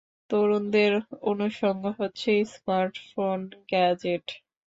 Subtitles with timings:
[0.29, 0.93] তরুণদের
[1.23, 3.39] অনুষঙ্গ হচ্ছে স্মার্টফোন,
[3.69, 4.25] গ্যাজেট।